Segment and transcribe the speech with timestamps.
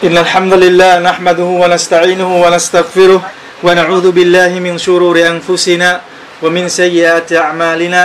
[0.00, 3.20] إن الحمد لله نحمده ونستعينه ونستغفره
[3.66, 6.00] ونعوذ بالله من شرور أنفسنا
[6.42, 8.02] ومن سيئات أعمالنا.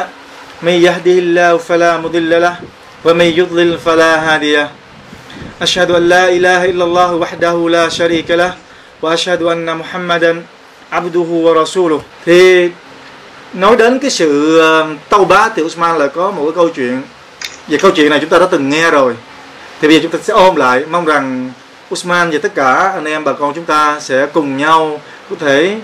[0.60, 2.55] من يهده الله فلا مضل له
[3.05, 4.70] ومن يضلل فلا هادي له.
[5.62, 8.52] أشهد أن لا إله إلا الله وحده لا شريك له
[9.02, 10.43] وأشهد أن محمدا
[10.91, 12.02] عبده ورسوله.
[12.25, 12.70] Thì
[13.54, 14.62] nói đến cái sự
[15.09, 17.02] tâu bá thì Usman là có một cái câu chuyện.
[17.68, 19.16] Về câu chuyện này chúng ta đã từng nghe rồi.
[19.82, 21.52] Thì bây giờ chúng ta sẽ ôm lại mong rằng
[21.93, 25.77] Usman và tất cả anh em bà con chúng ta sẽ cùng nhau có thể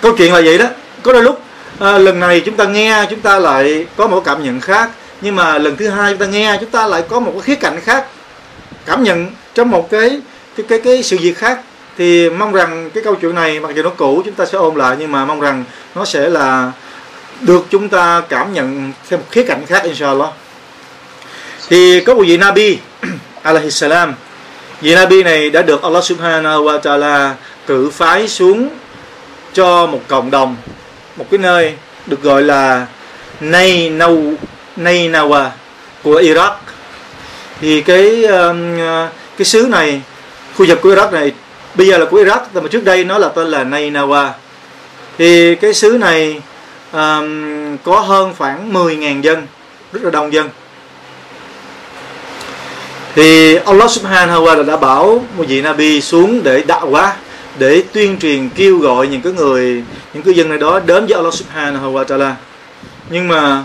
[0.00, 0.66] câu chuyện là vậy đó.
[1.02, 1.40] Có đôi lúc
[1.78, 4.90] à, lần này chúng ta nghe chúng ta lại có một cảm nhận khác.
[5.20, 7.54] Nhưng mà lần thứ hai chúng ta nghe chúng ta lại có một cái khía
[7.54, 8.06] cạnh khác.
[8.86, 10.20] Cảm nhận trong một cái
[10.56, 11.60] cái cái, cái sự việc khác.
[11.98, 14.74] Thì mong rằng cái câu chuyện này mặc dù nó cũ chúng ta sẽ ôm
[14.74, 16.72] lại nhưng mà mong rằng nó sẽ là
[17.40, 20.30] được chúng ta cảm nhận thêm một khía cạnh khác inshallah.
[21.68, 22.78] Thì có một vị Nabi
[23.42, 24.14] alaihi salam
[24.80, 27.32] vị Nabi này đã được Allah subhanahu wa ta'ala
[27.66, 28.68] cử phái xuống
[29.52, 30.56] cho một cộng đồng
[31.16, 31.74] một cái nơi
[32.06, 32.86] được gọi là
[33.40, 34.34] Nainaw
[34.76, 35.48] Nainawa
[36.02, 36.52] của Iraq.
[37.60, 38.78] Thì cái um,
[39.38, 40.00] cái xứ này
[40.56, 41.32] khu vực của Iraq này
[41.74, 44.28] bây giờ là của Iraq mà trước đây nó là tên là Nainawa
[45.18, 46.42] thì cái xứ này
[46.92, 49.46] um, có hơn khoảng 10.000 dân
[49.92, 50.48] rất là đông dân
[53.16, 57.16] thì Allah subhanahu wa ta'ala đã bảo một vị Nabi xuống để đạo hóa,
[57.58, 61.14] để tuyên truyền, kêu gọi những cái người, những cái dân này đó đến với
[61.14, 62.32] Allah subhanahu wa ta'ala.
[63.10, 63.64] Nhưng mà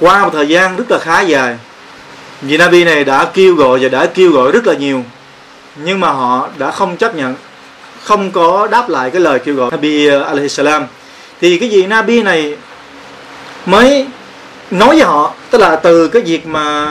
[0.00, 1.58] qua một thời gian rất là khá dài
[2.42, 5.04] vị Nabi này đã kêu gọi và đã kêu gọi rất là nhiều.
[5.84, 7.34] Nhưng mà họ đã không chấp nhận,
[8.02, 10.84] không có đáp lại cái lời kêu gọi Nabi alaihi salam.
[11.40, 12.56] Thì cái vị Nabi này
[13.66, 14.06] mới
[14.70, 16.88] nói với họ, tức là từ cái việc mà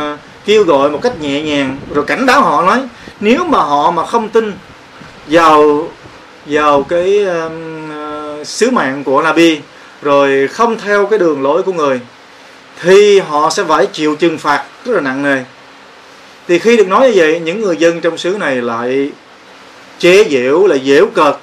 [0.48, 1.78] kêu gọi một cách nhẹ nhàng.
[1.94, 2.80] Rồi cảnh báo họ nói
[3.20, 4.54] nếu mà họ mà không tin
[5.28, 5.88] vào
[6.46, 7.90] vào cái um,
[8.42, 9.60] uh, sứ mạng của Nabi
[10.02, 12.00] rồi không theo cái đường lối của người
[12.82, 15.44] thì họ sẽ phải chịu trừng phạt rất là nặng nề.
[16.48, 19.12] Thì khi được nói như vậy những người dân trong xứ này lại
[20.00, 21.36] chế giễu lại giễu cợt.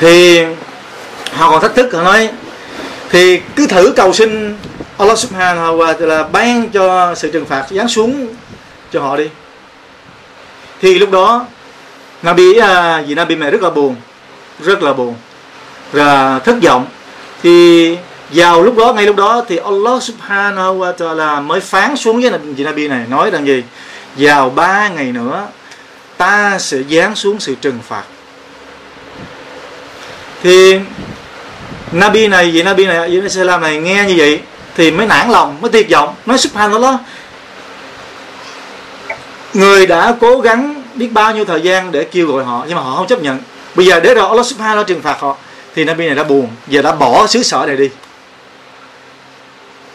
[0.00, 0.44] Thì
[1.32, 2.28] họ còn thách thức họ nói
[3.10, 4.56] thì cứ thử cầu xin
[4.98, 8.34] Allah subhanahu wa ta'ala ban cho sự trừng phạt giáng xuống
[8.92, 9.28] cho họ đi.
[10.80, 11.46] Thì lúc đó
[12.22, 13.96] Nabi à, vị Nabi này rất là buồn
[14.60, 15.14] rất là buồn
[15.92, 16.86] và thất vọng.
[17.42, 17.96] Thì
[18.30, 22.30] vào lúc đó ngay lúc đó thì Allah subhanahu wa ta'ala mới phán xuống với
[22.38, 23.62] vị Nabi này nói rằng gì?
[24.16, 25.46] Vào ba ngày nữa
[26.16, 28.04] ta sẽ giáng xuống sự trừng phạt.
[30.42, 30.80] Thì
[31.92, 34.40] Nabi này vị Nabi này vị Nabi này nghe như vậy
[34.78, 36.94] thì mới nản lòng, mới tuyệt vọng, nói subhanallah
[39.54, 42.82] người đã cố gắng biết bao nhiêu thời gian để kêu gọi họ, nhưng mà
[42.82, 43.38] họ không chấp nhận.
[43.74, 45.36] Bây giờ để rồi Allah subhanahu trừng phạt họ,
[45.74, 46.48] thì Nabi này đã buồn.
[46.66, 47.90] Giờ đã bỏ xứ sở này đi.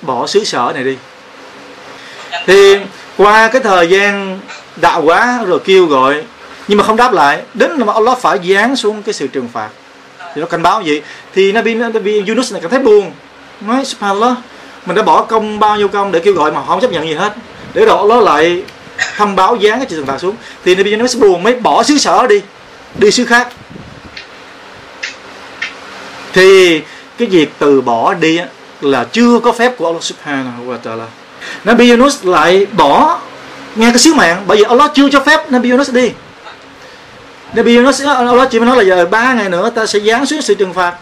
[0.01, 0.97] Bỏ xứ sở này đi.
[2.45, 2.75] Thì
[3.17, 4.39] qua cái thời gian
[4.75, 6.23] đạo quá rồi kêu gọi,
[6.67, 9.69] nhưng mà không đáp lại, đến mà Allah phải giáng xuống cái sự trừng phạt.
[10.35, 11.01] Thì nó cảnh báo gì?
[11.33, 13.11] Thì Nabi Nabi Yunus này cảm thấy buồn.
[13.61, 14.37] Nói, subhanallah
[14.85, 17.13] mình đã bỏ công bao nhiêu công để kêu gọi mà không chấp nhận gì
[17.13, 17.33] hết.
[17.73, 18.63] Để rồi nó lại
[19.17, 20.35] thông báo dán cái sự trừng phạt xuống.
[20.65, 22.41] Thì Nebuchadnezzar buồn mới bỏ xứ sở đi
[22.95, 23.47] đi xứ khác.
[26.33, 26.81] Thì
[27.17, 28.39] cái việc từ bỏ đi
[28.81, 31.05] là chưa có phép của Allah subhanahu wa ta'ala
[31.63, 33.19] Nabi Yunus lại bỏ
[33.75, 36.11] nghe cái sứ mạng, bởi vì Allah chưa cho phép Nabi Yunus đi.
[37.53, 40.41] Nabi Yunus Allah chỉ mới nói là giờ ba ngày nữa ta sẽ giáng xuống
[40.41, 40.95] sự trừng phạt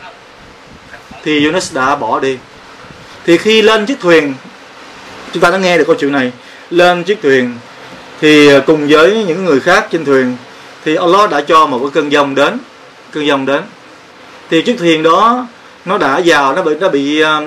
[1.24, 2.38] thì Yunus đã bỏ đi
[3.26, 4.34] thì khi lên chiếc thuyền
[5.34, 6.32] chúng ta đã nghe được câu chuyện này.
[6.70, 7.54] Lên chiếc thuyền
[8.22, 10.38] thì ờ, cùng với những người khác trên thuyền
[10.86, 12.58] thì Allah đã cho một cái cơn giông đến
[13.12, 13.62] cơn giông đến.
[14.50, 15.48] Thì chiếc thuyền đó
[15.86, 17.44] nó đã vào nó bị nó bị uh,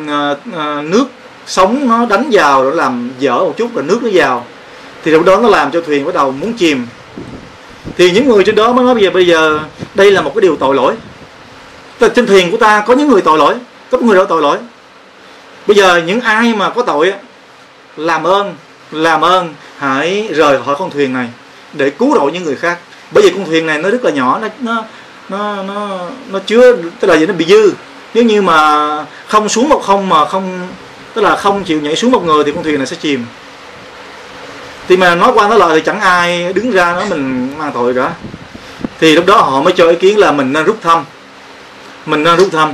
[0.49, 1.05] uh, nước
[1.47, 4.47] sóng nó đánh vào nó làm dở một chút rồi nước nó vào.
[5.05, 6.87] Thì lúc đó nó làm cho thuyền bắt đầu muốn chìm.
[7.97, 9.61] Thì những người trên đó mới nói bây giờ bây giờ
[9.94, 10.94] đây là một cái điều tội lỗi.
[12.15, 13.55] Trên thuyền của ta có những người tội lỗi
[13.91, 14.59] có người đó tội lỗi
[15.66, 17.12] bây giờ những ai mà có tội
[17.96, 18.55] làm ơn
[18.90, 21.28] làm ơn hãy rời khỏi con thuyền này
[21.72, 22.78] để cứu độ những người khác.
[23.11, 24.84] Bởi vì con thuyền này nó rất là nhỏ nó nó
[25.28, 25.99] nó nó,
[26.31, 27.72] nó chứa tức là gì nó bị dư.
[28.14, 30.69] Nếu như mà không xuống một không mà không
[31.14, 33.26] tức là không chịu nhảy xuống một người thì con thuyền này sẽ chìm.
[34.88, 37.94] Thì mà nói qua nói lại thì chẳng ai đứng ra nói mình mang tội
[37.94, 38.11] cả.
[39.00, 41.05] Thì lúc đó họ mới cho ý kiến là mình nên rút thăm.
[42.06, 42.72] Mình nên rút thăm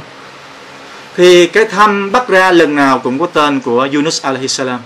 [1.16, 4.80] thì cái thăm bắt ra lần nào cũng có tên của Yunus alaihi salam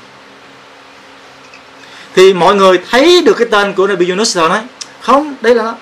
[2.15, 4.61] thì mọi người thấy được cái tên của Nabi Yunus rồi nói,
[5.01, 5.75] không, đây là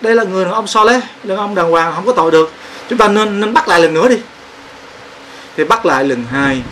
[0.00, 2.52] đây là người đàn ông Saleh, đàn ông đàng hoàng, không có tội được.
[2.88, 4.16] Chúng ta nên nên bắt lại lần nữa đi.
[5.56, 6.62] Thì bắt lại lần hai,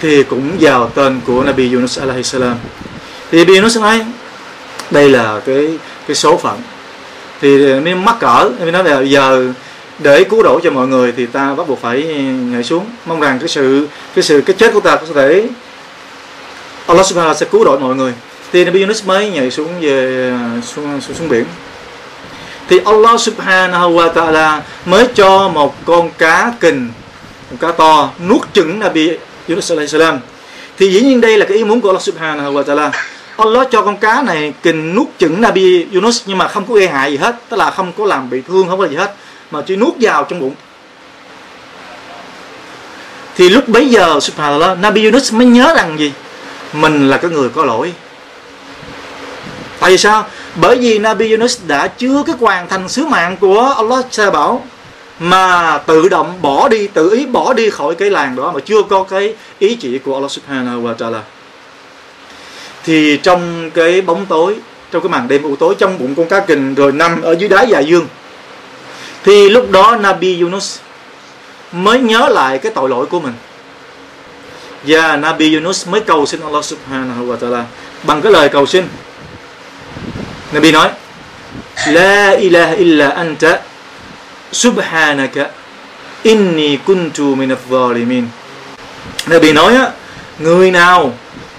[0.00, 2.56] thì cũng vào tên của Nabi Yunus alaihi salam
[3.30, 4.04] thì Nabi Yunus nói,
[4.90, 6.60] đây là cái cái số phận.
[7.40, 9.52] Thì mới mắc cỡ mới nói là, giờ
[9.98, 12.14] để cứu độ cho mọi người thì ta bắt buộc phải ừ,
[12.52, 12.86] nhảy xuống.
[13.06, 15.48] Mong rằng cái sự cái sự cái chết của ta có thể
[16.86, 18.12] Allah subhanahu sẽ cứu độ mọi người.
[18.52, 21.44] Thì Nabi Yunus mới nhảy xuống về à, xuống, xuống, xuống biển.
[22.68, 26.90] Thì Allah subhanahu wa ta'ala mới cho một con cá kình
[27.50, 29.10] một cá to nuốt chửng Nabi
[29.48, 30.18] Yunus alaihi salam.
[30.78, 32.90] Thì dĩ nhiên đây là cái ý muốn của Allah subhanahu wa ta'ala.
[33.36, 36.88] Allah cho con cá này kình nuốt chửng Nabi Yunus nhưng mà không có gây
[36.88, 39.14] hại gì hết tức là không có làm bị thương không có gì hết
[39.52, 40.54] mà chỉ nuốt vào trong bụng.
[43.36, 46.12] Thì lúc bấy giờ, subhanallah, Nabi Yunus mới nhớ rằng gì?
[46.72, 47.92] Mình là cái người có lỗi.
[49.80, 50.26] Tại vì sao?
[50.54, 54.64] Bởi vì Nabi Yunus đã chưa cái hoàn thành sứ mạng của Allah sẽ bảo
[55.18, 58.82] mà tự động bỏ đi, tự ý bỏ đi khỏi cái làng đó mà chưa
[58.82, 61.20] có cái ý chỉ của Allah subhanahu wa ta'ala.
[62.84, 64.56] Thì trong cái bóng tối,
[64.90, 67.48] trong cái màn đêm u tối, trong bụng con cá kình, rồi nằm ở dưới
[67.48, 68.06] đáy dạ dương
[69.24, 70.78] thì lúc đó Nabi Yunus
[71.72, 73.34] mới nhớ lại cái tội lỗi của mình.
[74.82, 77.64] Và Nabi Yunus mới cầu xin Allah subhanahu wa ta'ala
[78.02, 78.84] bằng cái lời cầu xin.
[80.52, 80.90] Nabi nói,
[81.86, 83.60] La ilaha illa anta,
[84.52, 85.50] subhanaka,
[86.22, 88.26] inni kuntu minadh zalimin
[89.26, 89.90] Nabi nói á,
[90.38, 91.12] người nào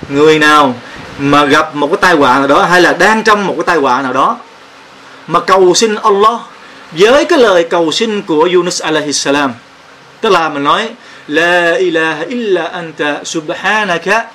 [0.10, 0.76] người nào
[1.20, 3.78] mà gặp một cái tai họa nào đó hay là đang trong một cái tai
[3.78, 4.38] họa nào đó
[5.28, 6.40] mà cầu xin Allah
[6.98, 9.54] với cái lời cầu xin của Yunus alaihi salam,
[10.22, 10.90] tức là mình nói,
[11.28, 14.26] la ilaha illa anta subhanaka,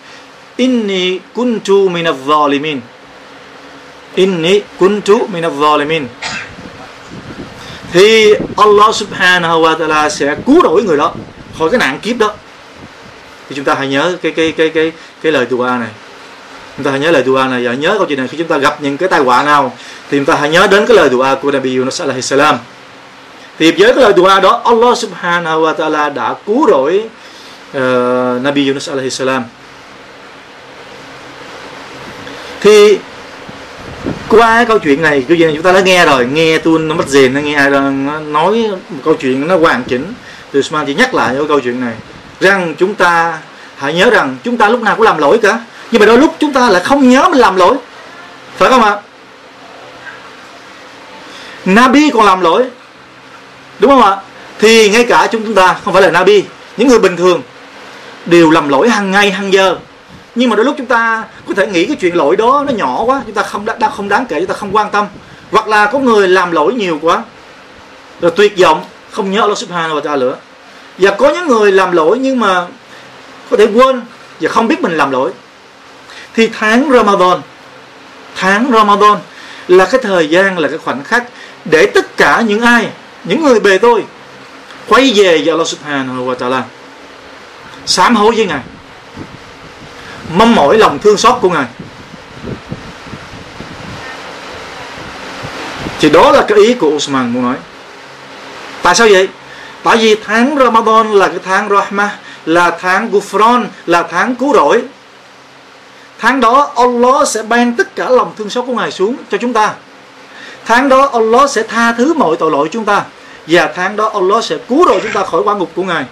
[0.57, 2.81] inni kuntu min zalimin.
[4.15, 6.07] Inni kuntu min zalimin.
[7.93, 11.15] Thì Allah subhanahu wa ta'ala sẽ cứu đổi người đó
[11.59, 12.35] khỏi cái nạn kiếp đó.
[13.49, 15.89] Thì chúng ta hãy nhớ cái cái cái cái cái lời dua này
[16.79, 17.67] chúng ta hãy nhớ lời dua này.
[17.67, 19.73] Và nhớ câu chuyện này khi chúng ta gặp những cái tai họa nào
[20.11, 22.59] thì chúng ta hãy nhớ đến cái lời dua của Nabi Yunus alaihi salam.
[23.59, 27.03] Thì với cái lời dua đó Allah subhanahu wa ta'ala đã cứu rỗi
[27.77, 29.45] uh, Nabi Yunus alaihi salam.
[32.61, 32.99] Thì
[34.29, 36.27] qua cái câu chuyện này câu chuyện này chúng ta đã nghe rồi.
[36.27, 37.71] Nghe tôi nó mất dền nó nghe ai
[38.27, 40.13] nói một câu chuyện nó hoàn chỉnh.
[40.53, 41.95] Từ Usman chỉ nhắc lại cái câu chuyện này.
[42.41, 43.39] Rằng chúng ta
[43.77, 46.35] hãy nhớ rằng chúng ta lúc nào cũng làm lỗi cả nhưng mà đôi lúc
[46.39, 47.77] chúng ta lại không nhớ mình làm lỗi.
[48.57, 48.97] Phải không ạ?
[51.65, 52.65] Nabi còn làm lỗi.
[53.79, 54.17] Đúng không ạ?
[54.59, 56.45] Thì ngay cả chúng ta không phải là Nabi,
[56.77, 57.43] những người bình thường
[58.27, 59.77] đều làm lỗi hàng ngày, hàng giờ.
[60.35, 63.03] Nhưng mà đôi lúc chúng ta có thể nghĩ cái chuyện lỗi đó nó nhỏ
[63.03, 65.07] quá, chúng ta không đã không đáng kể, chúng ta không quan tâm.
[65.51, 67.23] Hoặc là có người làm lỗi nhiều quá,
[68.21, 70.19] rồi tuyệt vọng, không nhớ Allah subhanahu wa ta'ala.
[70.19, 70.37] Nữa
[70.99, 72.67] và có những người làm lỗi nhưng mà
[73.51, 74.01] có thể quên
[74.41, 75.31] và không biết mình làm lỗi
[76.39, 77.41] thì tháng Ramadan
[78.37, 79.19] tháng Ramadan
[79.69, 81.25] là cái thời gian là cái khoảnh khắc
[81.65, 82.89] để tất cả những ai
[83.25, 84.05] những người bề tôi
[84.89, 86.63] quay về với Allah subhanahu wa ta'ala
[87.87, 88.61] sám hối với ngài
[90.35, 91.67] mong mỏi lòng thương xót của ngài.
[96.01, 97.57] Thì đó là cái ý của Usman muốn nói.
[98.83, 99.29] Tại sao vậy?
[99.83, 102.11] Tại vì tháng Ramadan là cái tháng Rahmah
[102.47, 104.83] là tháng Gufron, là tháng cứu rỗi
[106.19, 109.53] tháng đó, Allah sẽ ban tất cả lòng thương xót của ngài xuống cho chúng
[109.53, 109.75] ta.
[110.67, 113.05] Tháng đó, Allah sẽ tha thứ mọi tội lỗi chúng ta.
[113.47, 116.05] Và tháng đó, Allah sẽ cứu độ chúng ta khỏi quan ngục của ngài.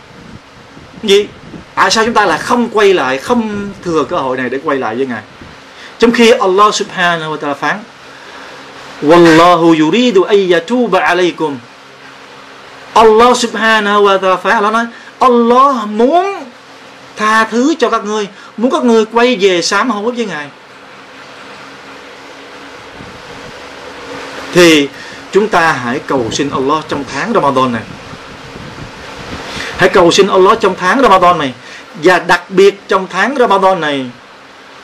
[1.02, 1.26] Gì?
[1.74, 4.78] Tại sao chúng ta lại không quay lại, không thừa cơ hội này để quay
[4.78, 5.22] lại với ngài?
[5.98, 7.78] Trong khi Allah subhanahu wa ta'ala phán,
[9.02, 11.58] Wallahu yuridu ayyatuba alaykum.
[12.94, 14.86] Allah subhanahu wa ta'ala phán, Allah nói,
[15.18, 16.44] Allah muốn
[17.16, 20.48] tha thứ cho các ngươi muốn các ngươi quay về sám hối với ngài.
[24.52, 24.88] Thì
[25.32, 27.82] chúng ta hãy cầu xin Allah trong tháng Ramadan này.
[29.76, 31.52] Hãy cầu xin Allah trong tháng Ramadan này.
[32.02, 34.06] Và đặc biệt trong tháng Ramadan này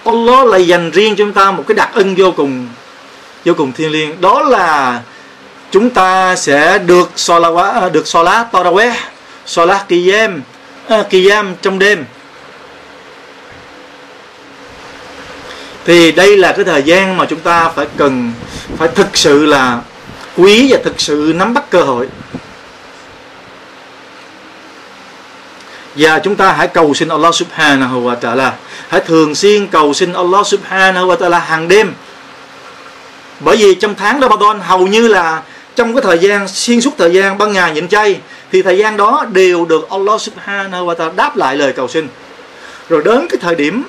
[0.04, 2.68] Allah lại dành riêng cho chúng ta một cái đặc ân vô cùng
[3.44, 4.20] vô cùng thiêng liêng.
[4.20, 5.00] Đó là
[5.70, 8.92] chúng ta sẽ được solat được solat taraweh
[9.46, 10.40] solat qiyam
[10.88, 12.04] à, qiyam trong đêm.
[15.84, 18.32] Thì đây là cái thời gian mà chúng ta phải cần,
[18.76, 19.80] phải thực sự là
[20.36, 22.08] quý và thực sự nắm bắt cơ hội.
[25.94, 28.50] Và chúng ta hãy cầu xin Allah subhanahu wa ta'ala,
[28.88, 31.94] hãy thường xuyên cầu xin Allah subhanahu wa ta'ala hàng đêm.
[33.40, 35.42] Bởi vì trong tháng Ramadan hầu như là
[35.76, 38.20] trong cái thời gian, xuyên suốt thời gian ban ngày nhịn chay,
[38.52, 42.08] thì thời gian đó đều được Allah subhanahu wa ta'ala đáp lại lời cầu xin.
[42.88, 43.84] Rồi đến cái thời điểm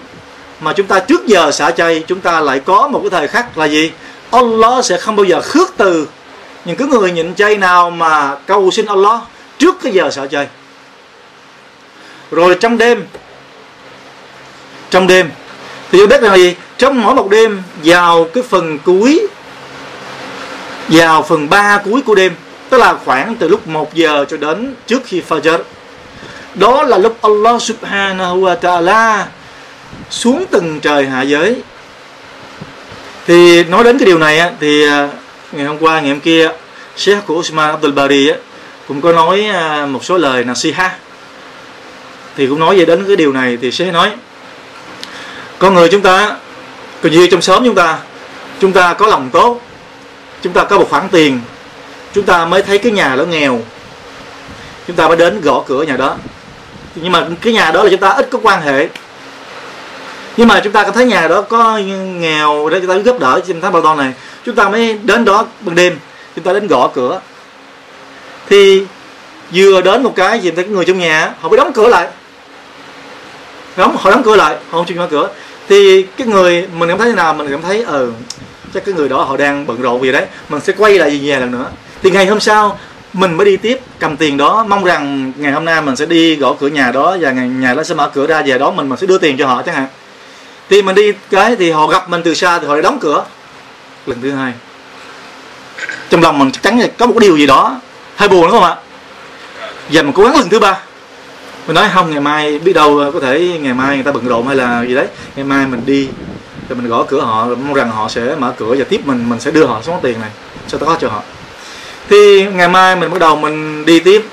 [0.64, 3.58] mà chúng ta trước giờ xả chay, chúng ta lại có một cái thời khắc
[3.58, 3.92] là gì?
[4.32, 6.08] Allah sẽ không bao giờ khước từ
[6.66, 9.20] những cái người nhịn chay nào mà cầu xin Allah
[9.58, 10.48] trước cái giờ xả chay.
[12.32, 13.06] Rồi trong đêm
[14.90, 15.32] trong đêm,
[15.92, 16.56] thì chúng biết là gì?
[16.78, 19.28] Trong mỗi một đêm, vào cái phần cuối,
[20.90, 22.36] vào phần 3 cuối của đêm,
[22.70, 25.60] tức là khoảng từ lúc 1 giờ cho đến trước khi Fajr,
[26.54, 29.24] đó là lúc Allah subhanahu wa ta'ala
[30.10, 31.56] xuống từng trời hạ giới.
[33.28, 35.10] Thì nói đến cái điều này á, thì à,
[35.52, 36.50] ngày hôm qua ngày hôm kia
[36.98, 38.32] Sheikh của Usman Abdul Bari
[38.88, 40.98] cũng có nói à, một số lời là siha
[42.38, 44.12] thì cũng nói về đến cái điều này thì Sheikh nói
[45.58, 46.36] con người chúng ta
[47.02, 47.98] còn như trong xóm chúng ta
[48.60, 49.62] chúng ta có lòng tốt
[50.42, 51.40] chúng ta có một khoản tiền
[52.14, 53.62] chúng ta mới thấy cái nhà đó nghèo
[54.88, 56.18] chúng ta mới đến gõ cửa nhà đó.
[56.96, 58.88] Nhưng mà cái nhà đó là chúng ta ít có quan hệ
[60.38, 61.78] nhưng mà chúng ta cảm thấy nhà đó có
[62.20, 64.14] nghèo để chúng ta giúp đỡ trong tháng bao to này.
[64.46, 65.98] Chúng ta mới đến đó ban đêm
[66.36, 67.22] chúng ta đến gõ cửa.
[68.50, 68.84] Thì
[69.54, 72.08] vừa đến một cái nhìn thấy người trong nhà họ mới đóng cửa lại.
[73.78, 75.30] Đóng họ đóng cửa lại họ không chịu mở cửa.
[75.70, 77.34] Thì cái người mình cảm thấy thế nào?
[77.34, 78.12] Mình cảm thấy ờ ừ,
[78.74, 80.26] chắc cái người đó họ đang bận rộn gì đấy.
[80.50, 81.66] Mình sẽ quay lại về nhà lần nữa.
[82.04, 82.80] Thì ngày hôm sau
[83.14, 86.36] mình mới đi tiếp cầm tiền đó mong rằng ngày hôm nay mình sẽ đi
[86.36, 88.90] gõ cửa nhà đó và ngày nhà đó sẽ mở cửa ra về đó mình
[88.90, 89.88] mình sẽ đưa tiền cho họ chẳng hạn
[90.74, 93.26] khi mình đi cái thì họ gặp mình từ xa thì họ lại đóng cửa.
[94.06, 94.54] Lần thứ hai.
[96.10, 97.80] Trong lòng mình chắc chắn là có một điều gì đó
[98.16, 98.76] hơi buồn đúng không ạ?
[99.90, 100.80] Giờ mình cố gắng lần thứ ba.
[101.68, 104.48] Mình nói không, ngày mai biết đâu, có thể ngày mai người ta bận rộn
[104.48, 105.08] hay là gì đấy.
[105.36, 106.10] Ngày mai mình đi,
[106.70, 109.40] rồi mình gõ cửa họ mong rằng họ sẽ mở cửa và tiếp mình mình
[109.40, 110.30] sẽ đưa họ số tiền này,
[110.68, 111.22] sau có cho họ.
[112.10, 114.26] Thì ngày mai mình bắt đầu mình đi tiếp,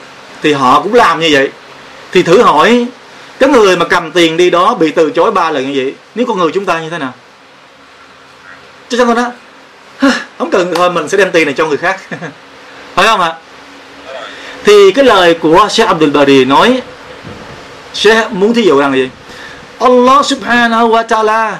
[0.43, 1.51] thì họ cũng làm như vậy.
[2.13, 2.87] Thì thử hỏi
[3.41, 6.27] cái người mà cầm tiền đi đó bị từ chối ba lần như vậy, nếu
[6.27, 7.13] con người chúng ta như thế nào?
[8.89, 9.33] Chắc chắn đó.
[10.39, 12.01] Không cần, thôi mình sẽ đem tiền này cho người khác.
[12.95, 13.35] Phải không ạ?
[14.65, 16.83] Thì cái lời của Sheikh Abdul Bari nói,
[17.95, 19.11] Sheikh muốn thí dụ rằng gì?
[19.79, 21.53] Allah subhanahu wa ta'ala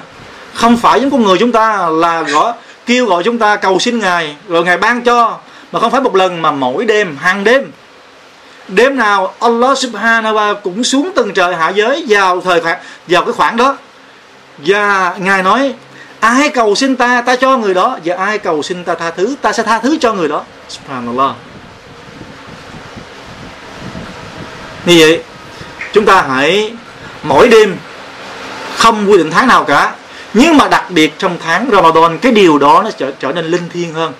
[0.53, 2.53] không phải giống con người chúng ta là gọi,
[2.85, 5.37] kêu gọi chúng ta cầu xin ngài, rồi ngài ban cho,
[5.71, 7.71] mà không phải một lần mà mỗi đêm, hàng đêm
[8.67, 13.25] đêm nào Allah subhanahu wa cũng xuống từng trời hạ giới vào thời khoảng vào
[13.25, 13.77] cái khoảng đó.
[14.57, 15.73] Và ngài nói
[16.19, 19.35] ai cầu xin ta ta cho người đó và ai cầu xin ta tha thứ
[19.41, 20.43] ta sẽ tha thứ cho người đó.
[20.69, 21.35] Subhanallah.
[24.85, 25.23] Như vậy
[25.93, 26.73] chúng ta hãy
[27.23, 27.77] mỗi đêm
[28.75, 29.95] không quy định tháng nào cả
[30.33, 33.69] nhưng mà đặc biệt trong tháng Ramadan cái điều đó nó trở, trở nên linh
[33.69, 34.13] thiêng hơn.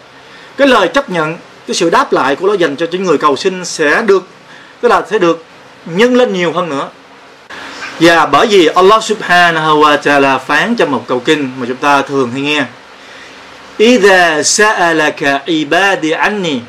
[0.57, 3.36] Cái lời chấp nhận cái sự đáp lại của nó dành cho những người cầu
[3.36, 4.28] xin sẽ được
[4.80, 5.44] tức là sẽ được
[5.86, 6.88] nhân lên nhiều hơn nữa
[8.00, 12.02] và bởi vì Allah subhanahu wa ta'ala phán trong một câu kinh mà chúng ta
[12.02, 12.64] thường hay nghe
[13.80, 16.60] إذا سألك عبادي عني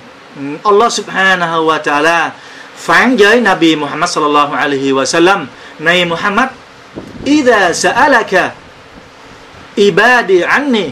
[0.63, 2.29] Allah subhanahu wa ta'ala
[2.77, 5.47] phán với Nabi Muhammad sallallahu alaihi wa sallam
[5.79, 6.49] này Muhammad
[7.25, 8.51] إذا سألك
[9.75, 10.89] ibadi anni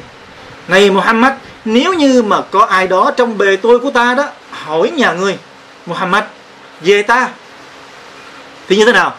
[0.68, 1.34] này Muhammad
[1.65, 5.39] nếu như mà có ai đó trong bề tôi của ta đó hỏi nhà ngươi,
[5.87, 6.25] Muhammad,
[6.81, 7.29] về ta,
[8.69, 9.15] thì như thế nào?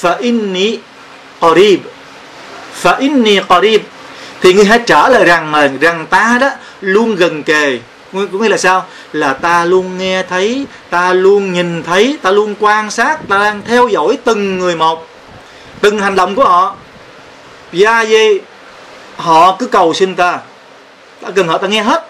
[0.00, 0.78] Fa inni
[1.40, 1.78] qarib.
[2.82, 3.80] Fa inni qarib.
[4.40, 7.78] Thì ngươi hãy trả lời rằng mà rằng ta đó luôn gần kề.
[8.12, 8.84] Cũng nghĩa là sao?
[9.12, 13.62] Là ta luôn nghe thấy, ta luôn nhìn thấy, ta luôn quan sát, ta đang
[13.62, 15.08] theo dõi từng người một,
[15.80, 16.74] từng hành động của họ.
[17.72, 18.40] Và gì?
[19.16, 20.38] Họ cứ cầu xin ta
[21.20, 22.06] ta cần họ ta nghe hết.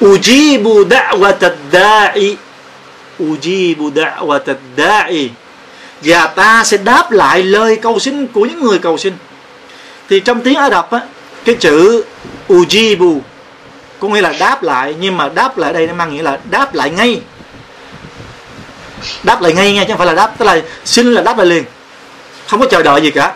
[0.00, 2.36] Ujibu da'wat da'i.
[3.22, 5.28] Ujibu da'wat da'i.
[6.02, 9.14] Và ta sẽ đáp lại lời cầu xin của những người cầu xin.
[10.08, 11.00] Thì trong tiếng Ả Rập á
[11.44, 12.04] cái chữ
[12.48, 13.18] ujibu
[14.00, 16.74] có nghĩa là đáp lại nhưng mà đáp lại đây nó mang nghĩa là đáp
[16.74, 17.20] lại ngay.
[19.22, 21.46] Đáp lại ngay nha chứ không phải là đáp tức là xin là đáp lại
[21.46, 21.64] liền.
[22.46, 23.34] Không có chờ đợi gì cả.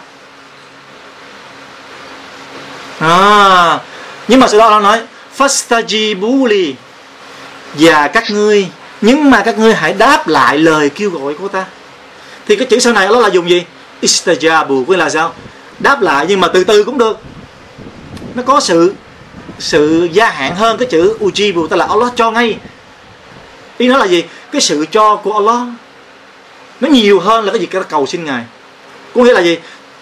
[2.99, 3.79] À,
[4.29, 5.03] nhưng mà sau đó nó nói
[5.39, 6.73] fastajibuli
[7.75, 8.69] và các ngươi,
[9.01, 11.65] nhưng mà các ngươi hãy đáp lại lời kêu gọi của ta.
[12.49, 13.65] Thì cái chữ sau này nó là dùng gì?
[14.03, 15.33] Istajabu với là sao?
[15.79, 17.21] Đáp lại nhưng mà từ từ cũng được.
[18.35, 18.95] Nó có sự
[19.59, 22.59] sự gia hạn hơn cái chữ ujibu, tức là Allah cho ngay.
[23.79, 24.25] Ý nó là gì?
[24.53, 25.69] Cái sự cho của Allah.
[26.81, 27.67] Nó nhiều hơn là cái gì?
[27.67, 28.45] Cái cầu xin ngài.
[29.15, 29.59] Có nghĩa là gì?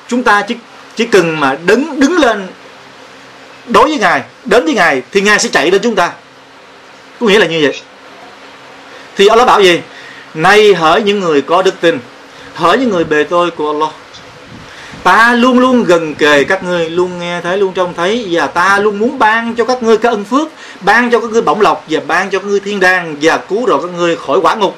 [0.08, 0.54] Chúng ta chỉ
[0.96, 2.46] chỉ cần mà đứng đứng lên
[3.66, 6.12] đối với ngài, đến với ngài thì ngài sẽ chạy đến chúng ta.
[7.20, 7.80] Có nghĩa là như vậy.
[9.16, 9.80] Thì Allah bảo gì?
[10.34, 11.98] Nay hỡi những người có đức tin,
[12.54, 13.90] hỡi những người bề tôi của Allah.
[15.02, 18.78] Ta luôn luôn gần kề các ngươi, luôn nghe thấy, luôn trông thấy, và ta
[18.78, 20.48] luôn muốn ban cho các ngươi cái ân phước,
[20.80, 23.66] ban cho các ngươi bổng lộc, và ban cho các ngươi thiên đàng, và cứu
[23.66, 24.76] độ các ngươi khỏi quả ngục.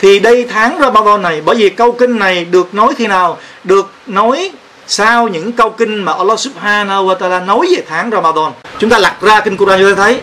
[0.00, 3.38] Thì đây tháng Ramadan này, bởi vì câu kinh này được nói khi nào?
[3.64, 4.50] Được nói
[4.86, 8.98] sau những câu kinh mà Allah Subhanahu wa Taala nói về tháng Ramadan chúng ta
[8.98, 10.20] lật ra kinh Quran chúng ta thấy.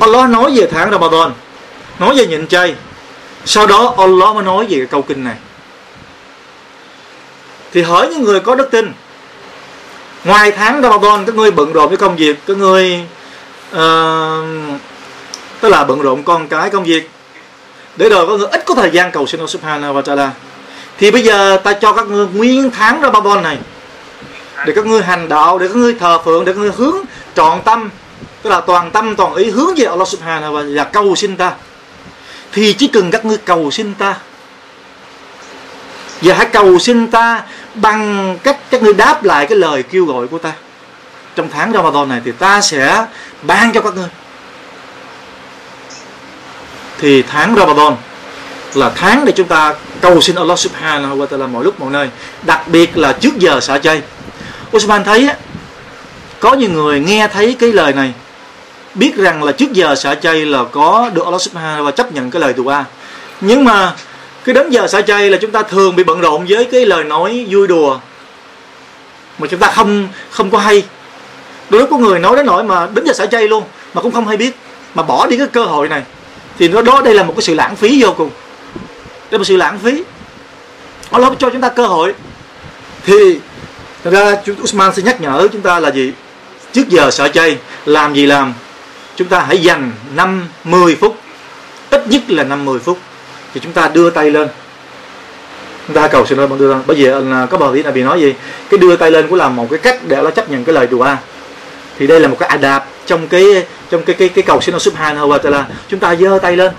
[0.00, 1.32] Allah nói về tháng Ramadan
[1.98, 2.74] nói về nhịn chay.
[3.44, 5.36] Sau đó Allah mới nói về cái câu kinh này.
[7.72, 8.92] Thì hỏi những người có đức tin
[10.24, 13.00] ngoài tháng Ramadan các ngươi bận rộn với công việc các ngươi
[13.70, 13.78] uh,
[15.60, 17.10] tức là bận rộn con cái công việc
[17.96, 20.32] để rồi có người ít có thời gian cầu xin Allah Subhanahu wa Taala
[20.98, 23.58] thì bây giờ ta cho các ngươi nguyên tháng Ramadan này
[24.66, 26.96] để các ngươi hành đạo, để các ngươi thờ phượng, để các ngươi hướng
[27.34, 27.90] trọn tâm,
[28.42, 31.52] tức là toàn tâm, toàn ý hướng về Allah Subhanahu wa là cầu xin ta.
[32.52, 34.16] Thì chỉ cần các ngươi cầu xin ta,
[36.20, 37.42] và hãy cầu xin ta
[37.74, 40.52] bằng cách các ngươi đáp lại cái lời kêu gọi của ta.
[41.36, 43.06] Trong tháng Ramadan này thì ta sẽ
[43.42, 44.08] ban cho các ngươi.
[46.98, 47.96] Thì tháng Ramadan
[48.74, 52.08] là tháng để chúng ta cầu xin Allah Subhanahu wa Taala mọi lúc mọi nơi,
[52.42, 54.02] đặc biệt là trước giờ xả chay.
[54.76, 55.36] Usman thấy á,
[56.40, 58.12] có nhiều người nghe thấy cái lời này
[58.94, 62.30] biết rằng là trước giờ xả chay là có được Allah Subhanahu và chấp nhận
[62.30, 62.84] cái lời dua.
[63.40, 63.94] Nhưng mà
[64.44, 67.04] cái đến giờ xả chay là chúng ta thường bị bận rộn với cái lời
[67.04, 67.98] nói vui đùa
[69.38, 70.82] mà chúng ta không không có hay.
[71.70, 74.12] Đôi lúc có người nói đến nỗi mà đến giờ xả chay luôn mà cũng
[74.12, 74.56] không hay biết
[74.94, 76.02] mà bỏ đi cái cơ hội này
[76.58, 78.30] thì nó đó đây là một cái sự lãng phí vô cùng.
[79.04, 80.02] Đây là một sự lãng phí.
[81.10, 82.14] Allah cho chúng ta cơ hội
[83.06, 83.40] thì
[84.04, 86.12] thật ra chúng Usman sẽ nhắc nhở chúng ta là gì?
[86.72, 88.54] Trước giờ sợ chay làm gì làm?
[89.16, 91.16] Chúng ta hãy dành 5 10 phút
[91.90, 92.98] ít nhất là 5 10 phút
[93.54, 94.48] thì chúng ta đưa tay lên.
[95.86, 96.82] Chúng ta cầu xin ơn bằng đưa lên.
[96.86, 98.34] Bởi vì ờ, có bờ lý bị nói gì?
[98.70, 100.86] Cái đưa tay lên cũng là một cái cách để nó chấp nhận cái lời
[100.86, 101.06] đùa,
[101.98, 103.44] thì đây là một cái adab trong cái
[103.90, 106.72] trong cái cái cái cầu xin Allah subhanahu wa ta'ala chúng ta giơ tay lên.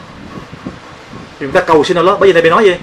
[1.40, 2.20] Thì chúng ta cầu xin Allah.
[2.20, 2.76] Bởi vì này bị nói gì?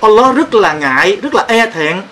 [0.00, 2.02] Allah rất là ngại rất là e thẹn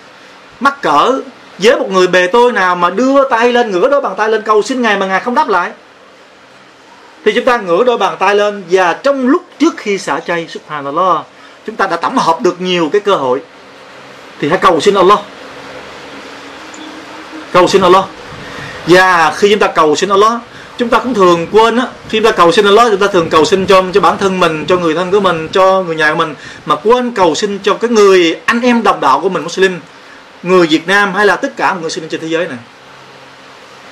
[0.61, 1.21] mắc cỡ
[1.59, 4.43] với một người bề tôi nào mà đưa tay lên, ngửa đôi bàn tay lên
[4.43, 5.71] cầu xin ngài mà ngài không đáp lại,
[7.25, 10.47] thì chúng ta ngửa đôi bàn tay lên và trong lúc trước khi xả chay,
[10.49, 11.27] subhanallah,
[11.67, 13.41] chúng ta đã tổng hợp được nhiều cái cơ hội.
[14.41, 15.19] Thì hãy cầu xin Allah.
[17.53, 18.05] Cầu xin Allah.
[18.87, 20.33] Và khi chúng ta cầu xin Allah,
[20.79, 23.29] chúng ta cũng thường quên á, khi chúng ta cầu xin Allah, chúng ta thường
[23.31, 26.11] cầu xin cho cho bản thân mình, cho người thân của mình, cho người nhà
[26.11, 26.35] của mình,
[26.67, 29.81] mà quên cầu xin cho cái người anh em đồng đạo của mình, Muslim
[30.43, 32.59] người Việt Nam hay là tất cả mọi người sinh trên thế giới này.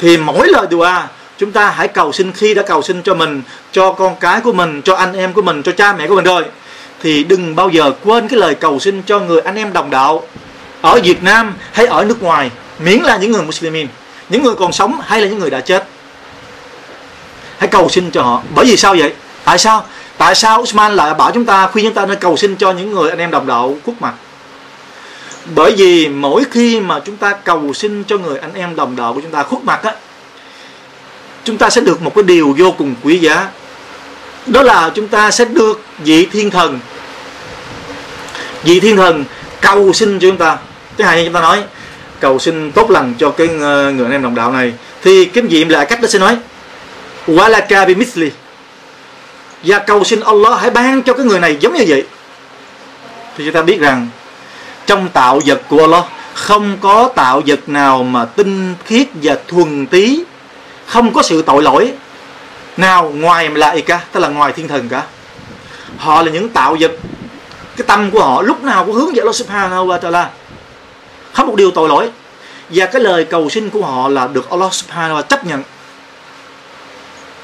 [0.00, 0.92] Thì mỗi lời dua
[1.38, 4.52] chúng ta hãy cầu xin khi đã cầu xin cho mình, cho con cái của
[4.52, 6.44] mình, cho anh em của mình, cho cha mẹ của mình rồi.
[7.02, 10.26] Thì đừng bao giờ quên cái lời cầu xin cho người anh em đồng đạo
[10.80, 13.88] ở Việt Nam hay ở nước ngoài, miễn là những người Muslimin
[14.28, 15.86] những người còn sống hay là những người đã chết.
[17.58, 18.42] Hãy cầu xin cho họ.
[18.54, 19.12] Bởi vì sao vậy?
[19.44, 19.84] Tại sao?
[20.18, 22.92] Tại sao Usman lại bảo chúng ta, khuyên chúng ta nên cầu xin cho những
[22.92, 24.14] người anh em đồng đạo quốc mặt?
[25.46, 29.14] Bởi vì mỗi khi mà chúng ta cầu xin cho người anh em đồng đạo
[29.14, 29.92] của chúng ta khuất mặt á,
[31.44, 33.48] chúng ta sẽ được một cái điều vô cùng quý giá.
[34.46, 36.80] Đó là chúng ta sẽ được vị thiên thần,
[38.62, 39.24] vị thiên thần
[39.60, 40.58] cầu xin cho chúng ta.
[40.96, 41.62] Cái hai, chúng ta nói,
[42.20, 44.72] cầu xin tốt lành cho cái ờ, người anh em đồng đạo này.
[45.02, 46.36] Thì cái vị lại cách đó sẽ nói,
[47.26, 48.30] walaka bi misli
[49.62, 52.04] và cầu xin Allah hãy ban cho cái người này giống như vậy.
[53.36, 54.08] Thì chúng ta biết rằng
[54.86, 59.86] trong tạo vật của Allah không có tạo vật nào mà tinh khiết và thuần
[59.86, 60.24] tí.
[60.86, 61.92] Không có sự tội lỗi.
[62.76, 65.02] Nào, ngoài lại cả, tức là ngoài thiên thần cả.
[65.96, 66.92] Họ là những tạo vật.
[67.76, 70.26] Cái tâm của họ lúc nào cũng hướng về Allah subhanahu wa ta'ala.
[71.32, 72.10] Không một điều tội lỗi.
[72.70, 75.62] Và cái lời cầu xin của họ là được Allah subhanahu wa chấp nhận.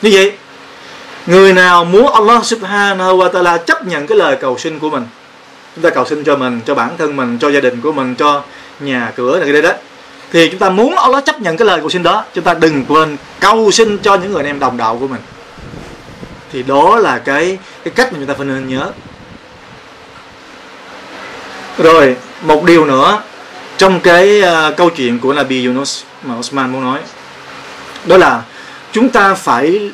[0.03, 0.33] Như vậy,
[1.27, 5.07] người nào muốn Allah subhanahu wa ta'ala chấp nhận cái lời cầu xin của mình
[5.75, 8.15] chúng ta cầu xin cho mình cho bản thân mình cho gia đình của mình
[8.15, 8.43] cho
[8.81, 9.73] nhà cửa này đây đó.
[10.33, 12.85] Thì chúng ta muốn Allah chấp nhận cái lời cầu xin đó chúng ta đừng
[12.85, 15.21] quên cầu xin cho những người anh em đồng đạo của mình.
[16.53, 18.93] Thì đó là cái cái cách mà chúng ta phải nên nhớ.
[21.79, 23.23] Rồi một điều nữa
[23.77, 26.99] trong cái uh, câu chuyện của Nabi Yunus mà Osman muốn nói.
[28.05, 28.43] Đó là
[28.93, 29.91] chúng ta phải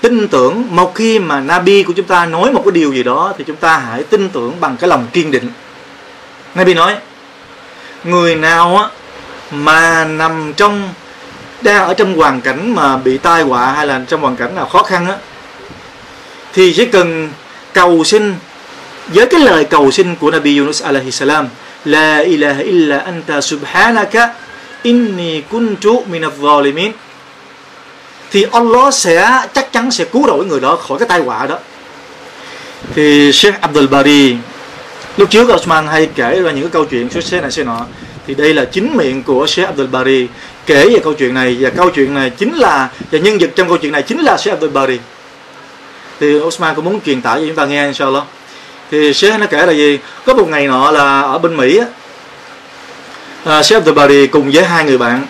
[0.00, 3.32] tin tưởng một khi mà Nabi của chúng ta nói một cái điều gì đó
[3.38, 5.50] thì chúng ta hãy tin tưởng bằng cái lòng kiên định.
[6.54, 6.96] Nabi nói,
[8.04, 8.88] người nào á
[9.50, 10.88] mà nằm trong,
[11.60, 14.66] đang ở trong hoàn cảnh mà bị tai họa hay là trong hoàn cảnh nào
[14.66, 15.16] khó khăn á,
[16.52, 17.28] thì chỉ cần
[17.72, 18.34] cầu xin
[19.06, 21.48] với cái lời cầu xin của Nabi Yunus alaihi salam,
[21.84, 24.28] La ilaha illa anta subhanaka
[24.82, 26.90] inni kuntu minadh-dhalimin
[28.30, 31.58] thì Allah sẽ chắc chắn sẽ cứu rỗi người đó khỏi cái tai họa đó.
[32.94, 34.36] Thì Sheikh Abdul Bari
[35.16, 37.86] lúc trước Osman hay kể ra những cái câu chuyện xuất xế này xế nọ
[38.26, 40.26] thì đây là chính miệng của Sheikh Abdul Bari
[40.66, 41.56] kể về câu chuyện này.
[41.60, 44.36] Và câu chuyện này chính là và nhân vật trong câu chuyện này chính là
[44.36, 44.98] Sheikh Abdul Bari.
[46.20, 48.24] Thì Osman cũng muốn truyền tải cho chúng ta nghe inshallah.
[48.90, 49.98] Thì Sheikh nó kể là gì?
[50.26, 51.86] Có một ngày nọ là ở bên Mỹ á
[53.58, 55.26] uh, Sheikh Abdul Bari cùng với hai người bạn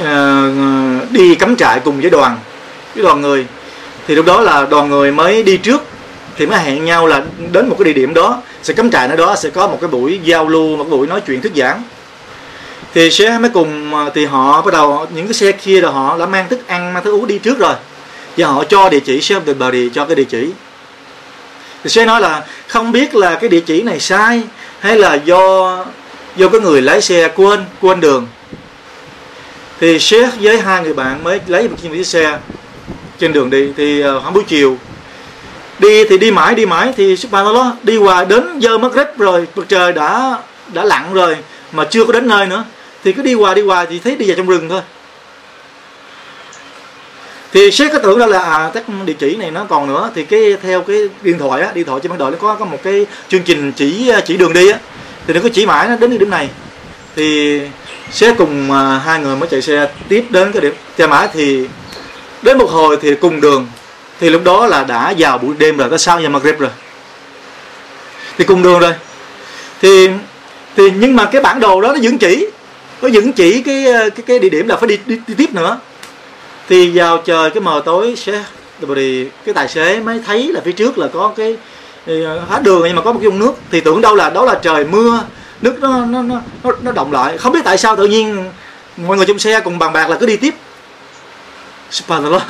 [0.00, 2.38] uh, đi cắm trại cùng với đoàn
[2.94, 3.46] với đoàn người.
[4.06, 5.82] Thì lúc đó là đoàn người mới đi trước
[6.36, 8.42] thì mới hẹn nhau là đến một cái địa điểm đó.
[8.62, 11.06] Sẽ cắm trại ở đó sẽ có một cái buổi giao lưu một cái buổi
[11.06, 11.82] nói chuyện thuyết giảng.
[12.94, 16.18] Thì sẽ mới cùng ờ, thì họ bắt đầu những cái xe kia là họ
[16.18, 17.74] đã mang thức ăn mang thức uống đi trước rồi.
[18.36, 20.50] Và họ cho địa chỉ Sheikh Abdul Bari cho cái địa chỉ.
[21.84, 24.42] Thì sẽ nói là không biết là cái địa chỉ này sai
[24.80, 25.78] hay là do
[26.36, 28.26] do cái người lái xe quên quên đường
[29.82, 32.38] thì Sheikh với hai người bạn mới lấy một chiếc xe
[33.18, 33.68] trên đường đi.
[33.76, 34.78] Thì ờ, khoảng buổi chiều,
[35.78, 39.46] đi thì đi mãi đi mãi thì subhanallah đi qua đến giờ mất rếp rồi
[39.56, 40.38] mặt trời đã
[40.72, 41.36] đã lặn rồi
[41.72, 42.64] mà chưa có đến nơi nữa.
[43.04, 44.80] Thì cứ đi qua đi qua thì thấy đi vào trong rừng thôi.
[47.52, 50.10] Thì sếp có tưởng đó là à các địa chỉ này nó còn nữa.
[50.14, 52.64] Thì cái, theo cái điện thoại á, điện thoại trên bản đồ nó có có
[52.64, 54.78] một cái chương trình chỉ chỉ đường đi á.
[55.26, 56.48] Thì nó có chỉ mãi nó đến cái điểm này
[57.16, 57.60] thì
[58.10, 61.66] sẽ cùng à, hai người mới chạy xe tiếp đến cái điểm xe máy thì
[62.42, 63.66] đến một hồi thì cùng đường.
[64.20, 66.70] Thì lúc đó là đã vào buổi đêm rồi tới sau giờ Maghrib rồi.
[68.38, 68.92] Thì cùng đường rồi.
[69.80, 70.08] Thì
[70.76, 72.46] thì nhưng mà cái bản đồ đó nó vẫn chỉ
[73.02, 75.54] nó vẫn chỉ cái à, cái cái địa điểm là phải đi, đi, đi tiếp
[75.54, 75.78] nữa.
[76.68, 78.44] Thì vào trời cái mờ tối sẽ
[78.96, 81.56] thì cái tài xế mới thấy là phía trước là có cái
[82.06, 82.12] à,
[82.48, 83.52] hết đường nhưng mà có một cái vùng nước.
[83.70, 85.24] Thì tưởng đâu là đó là trời mưa
[85.62, 86.40] nước nó nó nó
[86.82, 87.38] nó động lại.
[87.38, 88.50] Không biết tại sao tự nhiên
[88.96, 90.54] mọi người trong xe cùng bàn bạc là cứ đi tiếp.
[91.90, 92.42] Subhanallah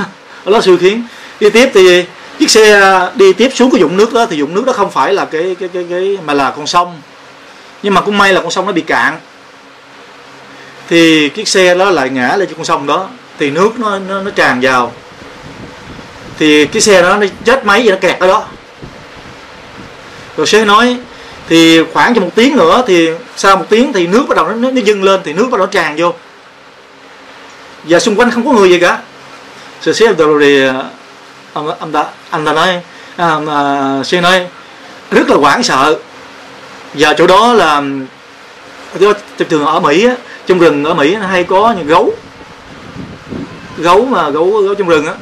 [0.45, 1.07] Allah sự khiến.
[1.41, 2.05] Đi tiếp thì
[2.39, 2.81] chiếc xe
[3.15, 5.57] đi tiếp xuống cái dụng nước đó thì dụng nước đó không phải là cái
[5.61, 7.01] cái cái cái mà là con sông.
[7.83, 9.19] Nhưng mà cũng may là con sông nó bị cạn.
[10.89, 13.09] Thì chiếc xe đó lại ngã lên trên con sông đó.
[13.39, 14.93] Thì nước nó nó, nó tràn vào.
[16.39, 18.45] Thì cái xe đó nó chết máy gì nó kẹt ở đó.
[20.37, 20.97] Rồi sẽ nói
[21.49, 24.71] thì khoảng cho một tiếng nữa thì sau một tiếng thì nước bắt đầu nó,
[24.71, 26.15] nó dâng lên thì nước bắt đầu tràn vô.
[27.85, 28.99] Và xung quanh không có người gì cả.
[29.83, 30.71] Rồi xe rồi
[31.53, 32.81] ông, ông ta anh ta nói
[33.17, 33.39] à,
[34.05, 34.47] xe à, nói
[35.11, 35.99] rất là hoảng sợ.
[36.95, 37.83] Và chỗ đó là
[39.51, 40.15] thường ở Mỹ á,
[40.47, 42.13] trong rừng ở Mỹ nó hay có những gấu.
[43.79, 45.15] Gấu mà gấu gấu trong rừng á.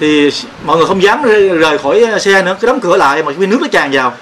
[0.00, 0.30] Thì
[0.64, 1.22] mọi người không dám
[1.58, 4.14] rời khỏi ờ, xe nữa cứ đóng cửa lại mà cái nước nó tràn vào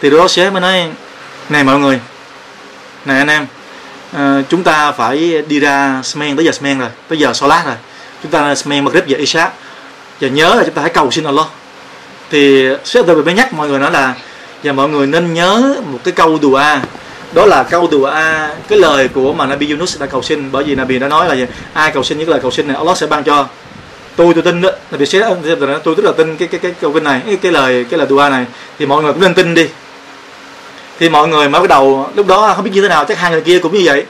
[0.00, 0.88] thì đó sẽ mới nói
[1.48, 2.00] này mọi người
[3.04, 3.46] này anh em
[4.12, 7.74] à, chúng ta phải đi ra Smen tới giờ Smen rồi tới giờ solat rồi.
[8.22, 9.50] Chúng ta Smen Maghrib giờ Isha.
[10.20, 11.46] Và nhớ là chúng ta hãy cầu xin Allah.
[12.30, 14.14] Thì sẽ tôi mới nhắc mọi người nói là
[14.62, 16.62] và mọi người nên nhớ một cái câu dùa
[17.32, 18.10] đó là câu dùa
[18.68, 20.52] cái lời của mà Nabi Yunus đã cầu xin.
[20.52, 21.46] Bởi vì Nabi đã nói là gì?
[21.72, 23.46] ai cầu xin những lời cầu xin này Allah sẽ ban cho.
[24.16, 24.70] Tôi tôi tin đó.
[24.90, 25.34] Nabi sẽ
[25.84, 28.06] tôi rất là tin cái cái cái câu kinh này cái, cái lời cái lời
[28.10, 28.44] dua này.
[28.78, 29.68] Thì mọi người cũng nên tin đi
[30.98, 33.30] thì mọi người mới bắt đầu, lúc đó không biết như thế nào, chắc hai
[33.30, 34.04] người kia cũng như vậy.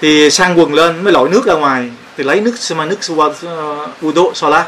[0.00, 1.90] Thì sang quần lên, mới lội nước ra ngoài.
[2.16, 4.66] Thì lấy nước xem nước uh, udo, sola.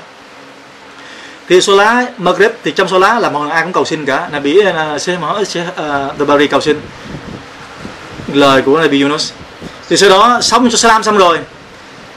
[1.49, 4.29] Thì sola, Maghreb, thì trong sola là mọi người ai cũng cầu xin cả.
[4.33, 4.61] Là bị
[5.01, 5.67] sẽ mở sẽ
[6.19, 6.81] the bari cầu xin.
[8.33, 9.33] Lời của nabi Yunus.
[9.89, 11.39] Thì sau đó xong cho salam xong rồi.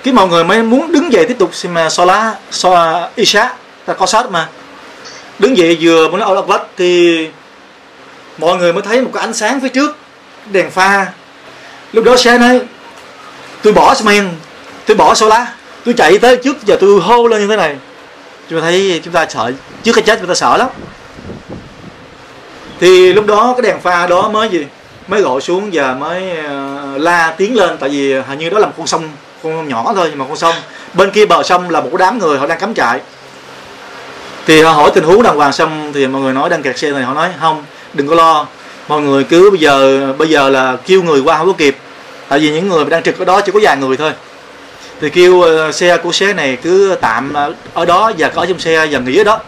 [0.03, 1.49] Cái mọi người mới muốn đứng dậy tiếp tục.
[1.55, 3.53] Xem sola so isha,
[3.85, 4.47] ta có sát mà.
[5.39, 7.27] Đứng dậy vừa muốn nói Allah thì
[8.37, 9.97] mọi người mới thấy một cái ánh sáng phía trước,
[10.51, 11.07] đèn pha.
[11.93, 12.61] Lúc đó xe nói,
[13.61, 14.29] tôi bỏ men,
[14.85, 15.47] tôi bỏ sola
[15.85, 17.75] tôi chạy tới trước, giờ tôi hô lên như thế này.
[18.49, 19.51] Chúng ta thấy chúng ta sợ,
[19.83, 20.67] trước cái chết chúng ta sợ lắm.
[22.79, 24.65] Thì lúc đó cái đèn pha đó mới gì?
[25.07, 28.65] Mới gọi xuống và mới ờ, la tiếng lên, tại vì hình như đó là
[28.65, 29.09] một con sông,
[29.43, 30.55] con nhỏ thôi, nhưng mà con sông.
[30.93, 32.99] Bên kia bờ sông là một đám người, họ đang cắm trại.
[34.45, 36.91] Thì họ hỏi tình huống đàng hoàng xong thì mọi người nói, đang kẹt xe
[36.91, 37.63] này họ nói, không
[37.95, 38.47] đừng có lo.
[38.87, 41.77] Mọi người cứ bây giờ bây giờ là kêu người qua không có kịp.
[42.29, 44.11] Tại vì những người đang trực ở đó chỉ có vài người thôi.
[45.01, 47.33] Thì kêu ờ, xe của xe này cứ tạm
[47.73, 49.39] ở đó và có trong xe và nghỉ ở đó.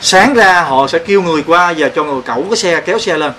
[0.00, 3.16] Sáng ra họ sẽ kêu người qua và cho người cẩu cái xe, kéo xe
[3.16, 3.32] lên.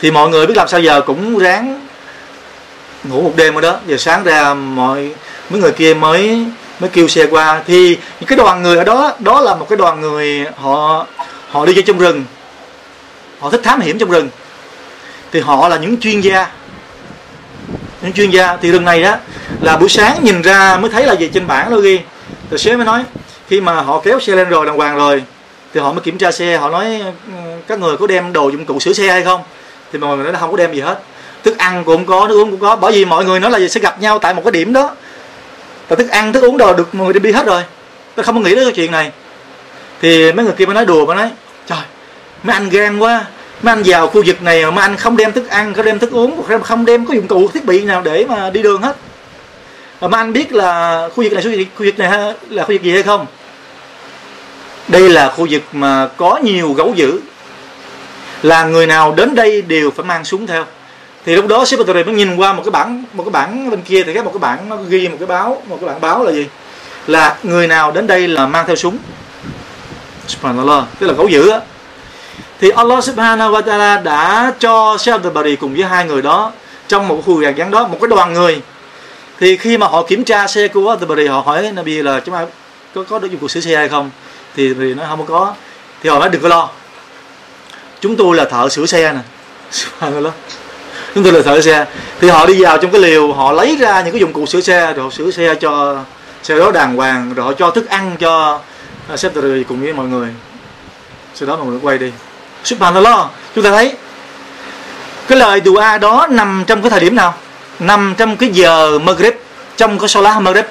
[0.00, 1.00] Thì mọi người biết làm sao giờ?
[1.00, 1.86] Cũng ráng
[3.04, 3.76] ngủ một đêm ở đó.
[3.86, 5.10] Giờ sáng ra mọi,
[5.50, 6.46] mấy người kia mới
[6.80, 7.62] mới kêu xe qua.
[7.66, 11.06] Thì những cái đoàn người ở đó đó là một cái đoàn người họ
[11.50, 12.24] họ đi chơi trong rừng
[13.46, 14.28] họ thích thám hiểm trong rừng.
[15.32, 16.48] Thì họ là những chuyên gia.
[18.02, 19.16] Những chuyên gia, thì rừng này đó,
[19.60, 22.00] là buổi sáng nhìn ra mới thấy là gì, trên bảng nó ghi.
[22.50, 23.04] Tài xế mới nói,
[23.48, 25.22] khi mà họ kéo xe lên rồi, đàng hoàng rồi,
[25.74, 26.56] thì họ mới kiểm tra xe.
[26.56, 27.32] Họ nói ừ,
[27.68, 29.42] các người có đem đồ dụng cụ sửa xe hay không?
[29.92, 30.98] Thì mọi người nói là không có đem gì hết.
[31.44, 32.76] Thức ăn cũng có, nước uống cũng có.
[32.76, 34.94] Bởi vì mọi người nói là gì, sẽ gặp nhau tại một cái điểm đó.
[35.88, 37.62] Và thức ăn, thức uống đồ được mọi người đem đi hết rồi.
[38.14, 39.10] Tôi không có nghĩ đến cái chuyện này.
[40.00, 41.30] Thì mấy người kia mới nói đùa, mới nói,
[41.66, 41.78] trời,
[42.42, 43.24] mấy anh gan quá
[43.62, 45.98] mấy anh vào khu vực này mà mấy anh không đem thức ăn, không đem
[45.98, 48.96] thức uống, không đem có dụng cụ, thiết bị nào để mà đi đường hết.
[50.00, 52.92] Mà mấy anh biết là khu vực này khu vực này là khu vực gì
[52.92, 53.26] hay không?
[54.88, 57.20] Đây là khu vực mà có nhiều gấu dữ.
[58.42, 60.64] Là người nào đến đây đều phải mang súng theo.
[61.24, 64.02] Thì lúc đó sếp mới nhìn qua một cái bảng, một cái bảng bên kia,
[64.02, 66.32] thì cái một cái bảng nó ghi một cái báo, một cái bảng báo là
[66.32, 66.46] gì?
[67.06, 68.98] Là người nào đến đây là mang theo súng.
[70.26, 71.60] Subhanallah, tức là gấu dữ á
[72.60, 76.52] thì Allah subhanahu wa ta'ala đã cho Sheikh Abdul Bari cùng với hai người đó
[76.88, 78.62] trong một khu vàng đó, một cái đoàn người.
[79.40, 82.34] Thì khi mà họ kiểm tra xe của Abdul Bari họ hỏi Nabi là chúng
[82.34, 82.46] ta
[82.94, 84.10] có có được dụng cụ sửa xe hay không?
[84.56, 85.54] Thì Nabi nói, không có.
[86.02, 86.68] Thì họ nói, đừng có lo.
[88.00, 89.20] Chúng tôi là thợ sửa xe nè.
[91.14, 91.86] Chúng tôi là thợ xe.
[92.20, 94.60] Thì họ đi vào trong cái liều, họ lấy ra những cái dụng cụ sửa
[94.60, 95.98] xe, rồi họ sửa xe cho
[96.42, 98.60] xe đó đàng hoàng, rồi họ cho thức ăn cho
[99.16, 99.32] sếp
[99.68, 100.28] cùng với mọi người.
[101.34, 102.12] Sau đó mọi người quay đi
[102.66, 103.92] subhanallah chúng ta thấy
[105.28, 107.34] cái lời dua đó nằm trong cái thời điểm nào?
[107.78, 109.34] Nằm trong cái giờ Maghrib,
[109.76, 110.64] trong cái Salah Maghrib.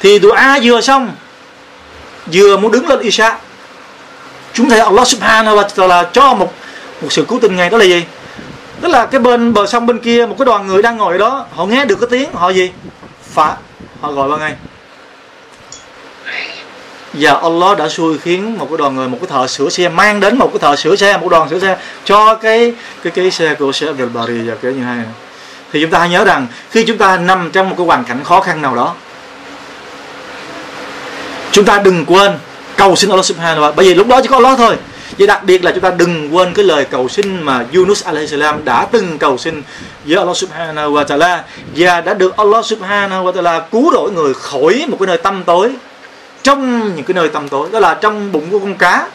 [0.00, 1.12] Thì dua vừa xong,
[2.32, 3.38] vừa muốn đứng lên Isha.
[4.52, 6.52] Chúng thấy Allah subhanahu wa ta'ala cho một
[7.02, 7.70] một sự cứu tình ngay.
[7.70, 8.04] Đó là gì?
[8.80, 11.46] Tức là cái bên bờ sông bên kia, một cái đoàn người đang ngồi đó.
[11.54, 12.70] Họ nghe được cái tiếng, họ gì?
[13.32, 13.56] Phá,
[14.00, 14.54] họ gọi vào ngay
[17.18, 20.20] và Allah đã xui khiến một cái đoàn người, một cái thợ sửa xe, mang
[20.20, 22.72] đến một cái thợ sửa xe, một đoàn sửa xe cho cái
[23.02, 25.06] cái cái xe của xe Abdul Bari và cái như hai này.
[25.72, 28.24] thì chúng ta hãy nhớ rằng, khi chúng ta nằm trong một cái hoàn cảnh
[28.24, 28.94] khó khăn nào đó,
[31.52, 32.32] chúng ta đừng quên
[32.76, 34.76] cầu xin Allah Subhanahu wa bởi vì lúc đó chỉ có Allah thôi.
[35.18, 38.64] Vậy đặc biệt là chúng ta đừng quên cái lời cầu xin mà Yunus salam
[38.64, 39.62] đã từng cầu xin
[40.04, 41.38] với Allah subhanahu wa ta'ala.
[41.76, 45.42] Và đã được Allah subhanahu wa ta'ala cứu rỗi người khỏi một cái nơi tâm
[45.46, 45.70] tối
[46.44, 49.06] trong những cái nơi tâm tối, đó là trong bụng của con cá.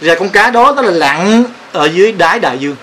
[0.00, 2.76] Và con cá đó đó là lặn ở dưới đáy đại dương.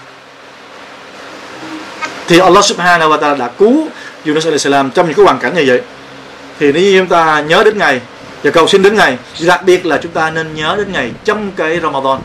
[2.28, 3.88] Thì Allah subhanahu wa ta'ala đã cứu
[4.26, 5.82] Yunus salam trong những cái hoàn cảnh như vậy.
[6.60, 8.02] Thì nếu chúng ta nhớ đến ngày,
[8.43, 11.52] và cầu xin đến ngày, đặc biệt là chúng ta nên nhớ đến ngày trong
[11.52, 12.19] cái Ramadan.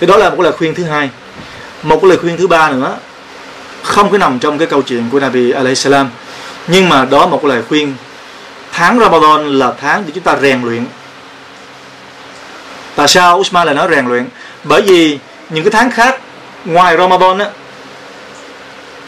[0.00, 1.10] Thì đó là một lời khuyên thứ hai.
[1.82, 2.96] Một cái lời khuyên thứ ba nữa,
[3.82, 6.10] không có nằm trong cái câu chuyện của Nabi alayhi salam.
[6.66, 7.94] Nhưng mà đó một lời khuyên
[8.72, 10.86] tháng Ramadan là tháng để chúng ta rèn luyện.
[12.94, 14.28] Tại sao Usman lại nói rèn luyện?
[14.64, 15.18] Bởi vì
[15.50, 16.20] những cái tháng khác
[16.64, 17.50] ngoài Ramadan á,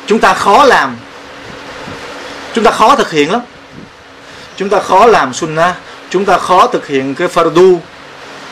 [0.07, 0.97] chúng ta khó làm.
[2.55, 3.41] Chúng ta khó thực hiện lắm.
[4.57, 5.75] Chúng ta khó làm sunnah.
[6.11, 7.79] Chúng ta khó thực hiện cái fardu.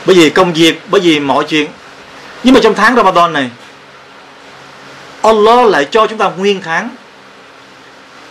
[0.05, 1.71] Bởi vì công việc, bởi vì mọi chuyện.
[2.43, 3.49] Nhưng mà trong tháng Ramadan này,
[5.21, 6.89] Allah lại cho chúng ta nguyên tháng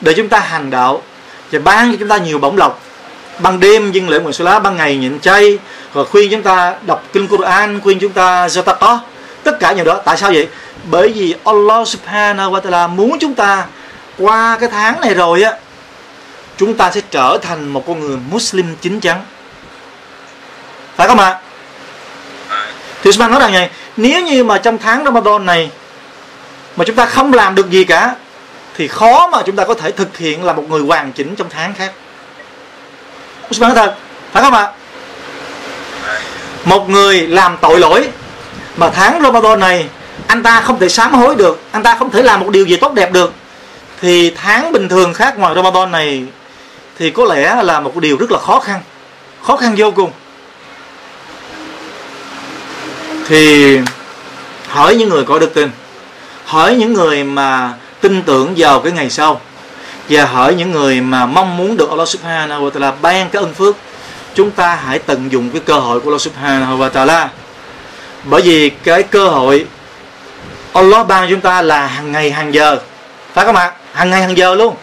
[0.00, 1.02] để chúng ta hành đạo
[1.52, 2.82] và ban cho chúng ta nhiều bổng lộc.
[3.38, 5.58] Ban đêm dâng lễ nguyện lá, ban ngày nhịn chay.
[5.92, 8.98] Và khuyên chúng ta đọc kinh Quran, khuyên chúng ta zatato
[9.42, 10.00] tất cả những đó.
[10.04, 10.48] Tại sao vậy?
[10.90, 13.66] Bởi vì Allah subhanahu wa ta'ala muốn chúng ta
[14.18, 15.52] qua cái tháng này rồi á,
[16.56, 19.24] chúng ta sẽ trở thành một con người Muslim chính chắn.
[20.96, 21.38] Phải không ạ?
[23.02, 25.70] Thì Usman nói rằng này, nếu như mà trong tháng Ramadan này
[26.76, 28.14] mà chúng ta không làm được gì cả
[28.76, 31.48] thì khó mà chúng ta có thể thực hiện là một người hoàn chỉnh trong
[31.50, 31.92] tháng khác.
[33.50, 33.94] Usman thật,
[34.32, 34.72] phải không ạ?
[36.64, 38.08] Một người làm tội lỗi
[38.76, 39.86] mà tháng Ramadan này
[40.26, 42.76] anh ta không thể sám hối được, anh ta không thể làm một điều gì
[42.76, 43.32] tốt đẹp được,
[44.00, 46.24] thì tháng bình thường khác ngoài Ramadan này
[46.98, 48.80] thì có lẽ là một điều rất là khó khăn
[49.42, 50.12] khó khăn vô cùng.
[53.28, 53.78] Thì
[54.68, 55.70] hỏi những người có đức tin,
[56.44, 59.40] hỏi những người mà tin tưởng vào cái ngày sau.
[60.08, 63.54] Và hỏi những người mà mong muốn được Allah Subhanahu wa Taala ban cái ân
[63.54, 63.76] phước,
[64.34, 67.30] chúng ta hãy tận dụng cái cơ hội của Allah Subhanahu wa Taala.
[68.24, 69.66] Bởi vì cái cơ hội
[70.72, 72.78] Allah ban chúng ta là hàng ngày, hàng giờ.
[73.32, 73.72] Phải không ạ?
[73.92, 74.74] Hàng ngày, hàng giờ luôn.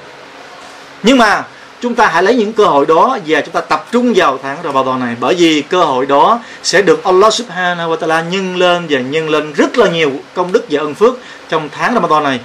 [1.03, 1.43] Nhưng mà
[1.81, 4.57] chúng ta hãy lấy những cơ hội đó và chúng ta tập trung vào tháng
[4.63, 5.15] Ramadan này.
[5.19, 9.29] Bởi vì cơ hội đó sẽ được Allah Subhanahu wa Taala nhân lên và nhân
[9.29, 11.13] lên rất là nhiều công đức và ân phước
[11.49, 12.39] trong tháng Ramadan này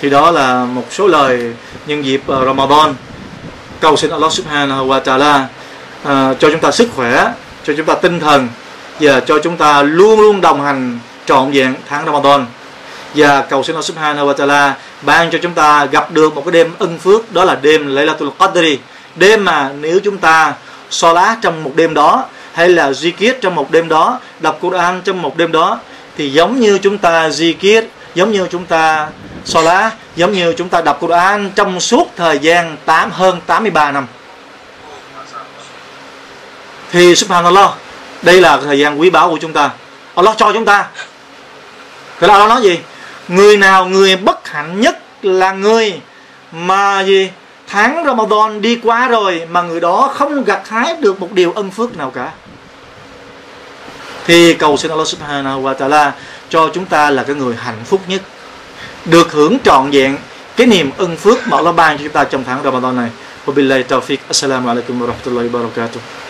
[0.00, 1.52] thì đó là một số lời
[1.86, 2.94] nhân dịp ờ, Ramadan.
[3.80, 5.48] Cầu xin Allah Subhanahu wa Taala
[6.02, 6.08] uh,
[6.40, 7.32] cho chúng ta sức khỏe
[7.66, 8.48] cho chúng ta tinh thần
[9.00, 12.46] và cho chúng ta luôn luôn đồng hành trọn vẹn tháng Ramadan.
[13.14, 16.52] Và cầu xin Allah Subhanahu wa Taala ban cho chúng ta gặp được một cái
[16.52, 18.78] đêm ân phước đó là đêm Laylatul Qadri.
[19.16, 20.54] Đêm mà nếu chúng ta
[20.90, 24.58] so lá trong một đêm đó hay là di kiết trong một đêm đó đọc
[24.60, 25.78] Quran trong một đêm đó
[26.16, 27.84] thì giống như chúng ta di kiết
[28.16, 29.08] giống như chúng ta
[29.44, 33.92] so lá giống như chúng ta đọc Quran, trong suốt thời gian 8 hơn 83
[33.92, 34.06] năm.
[36.92, 37.70] Thì subhanallah,
[38.22, 39.70] đây là thời gian quý báu của chúng ta.
[40.14, 40.86] Allah cho chúng ta.
[42.20, 42.78] Thế là Allah nói gì?
[43.28, 46.00] Người nào người bất hạnh nhất là người
[46.52, 47.30] mà gì?
[47.66, 51.70] Tháng Ramadan đi qua rồi mà người đó không gặt hái được một điều ân
[51.70, 52.30] phước nào cả.
[54.26, 56.12] Thì cầu xin Allah Subhanahu wa Taala
[56.48, 58.22] cho chúng ta là cái người hạnh phúc nhất,
[59.04, 60.16] được hưởng trọn vẹn
[60.56, 63.10] cái niềm ân phước mà Allah ban cho chúng ta trong tháng Ramadan này.
[63.46, 64.16] Wabillahi taufiq.
[64.28, 66.25] Assalamu alaikum warahmatullahi wabarakatuh.